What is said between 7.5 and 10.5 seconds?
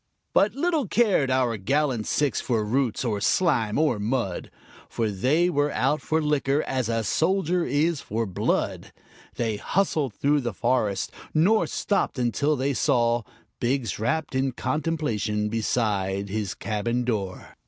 is for blood; They hustled through